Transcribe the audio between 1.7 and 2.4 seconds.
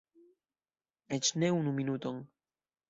minuton!